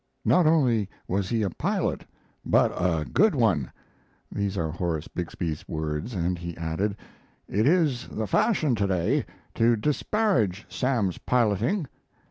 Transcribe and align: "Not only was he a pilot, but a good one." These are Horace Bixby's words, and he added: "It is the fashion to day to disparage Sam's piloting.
"Not 0.25 0.47
only 0.47 0.89
was 1.07 1.29
he 1.29 1.43
a 1.43 1.51
pilot, 1.51 2.05
but 2.43 2.71
a 2.71 3.05
good 3.05 3.35
one." 3.35 3.71
These 4.31 4.57
are 4.57 4.71
Horace 4.71 5.07
Bixby's 5.07 5.67
words, 5.69 6.15
and 6.15 6.39
he 6.39 6.57
added: 6.57 6.97
"It 7.47 7.67
is 7.67 8.07
the 8.07 8.25
fashion 8.25 8.73
to 8.77 8.87
day 8.87 9.27
to 9.53 9.75
disparage 9.75 10.65
Sam's 10.67 11.19
piloting. 11.19 11.85